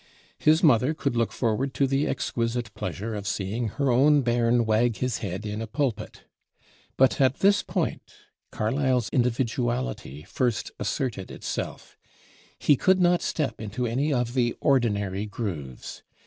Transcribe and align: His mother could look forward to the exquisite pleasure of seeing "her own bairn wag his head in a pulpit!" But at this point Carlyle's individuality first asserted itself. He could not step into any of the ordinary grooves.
His 0.39 0.63
mother 0.63 0.95
could 0.95 1.15
look 1.15 1.31
forward 1.31 1.75
to 1.75 1.85
the 1.85 2.07
exquisite 2.07 2.73
pleasure 2.73 3.13
of 3.13 3.27
seeing 3.27 3.67
"her 3.67 3.91
own 3.91 4.23
bairn 4.23 4.65
wag 4.65 4.97
his 4.97 5.19
head 5.19 5.45
in 5.45 5.61
a 5.61 5.67
pulpit!" 5.67 6.23
But 6.97 7.21
at 7.21 7.41
this 7.41 7.61
point 7.61 8.01
Carlyle's 8.49 9.09
individuality 9.09 10.23
first 10.23 10.71
asserted 10.79 11.29
itself. 11.29 11.99
He 12.57 12.75
could 12.75 12.99
not 12.99 13.21
step 13.21 13.61
into 13.61 13.85
any 13.85 14.11
of 14.11 14.33
the 14.33 14.55
ordinary 14.59 15.27
grooves. 15.27 16.01